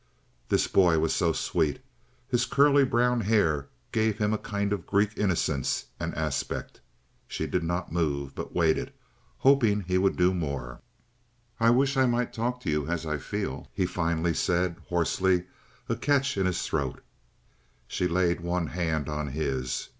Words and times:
This 0.49 0.65
boy 0.67 0.97
was 0.97 1.13
so 1.13 1.31
sweet. 1.31 1.77
His 2.27 2.47
curly 2.47 2.83
brown 2.85 3.21
hair 3.21 3.67
gave 3.91 4.17
him 4.17 4.33
a 4.33 4.39
kind 4.39 4.73
of 4.73 4.87
Greek 4.87 5.15
innocence 5.15 5.85
and 5.99 6.15
aspect. 6.15 6.81
She 7.27 7.45
did 7.45 7.61
not 7.61 7.91
move, 7.91 8.33
but 8.33 8.51
waited, 8.55 8.93
hoping 9.37 9.81
he 9.81 9.99
would 9.99 10.17
do 10.17 10.33
more. 10.33 10.81
"I 11.59 11.69
wish 11.69 11.97
I 11.97 12.07
might 12.07 12.33
talk 12.33 12.59
to 12.61 12.69
you 12.71 12.87
as 12.87 13.05
I 13.05 13.19
feel," 13.19 13.67
he 13.75 13.85
finally 13.85 14.33
said, 14.33 14.77
hoarsely, 14.87 15.43
a 15.87 15.95
catch 15.95 16.35
in 16.35 16.47
his 16.47 16.63
throat. 16.65 17.03
She 17.87 18.07
laid 18.07 18.41
one 18.41 18.65
hand 18.65 19.07
on 19.07 19.27
his. 19.27 19.89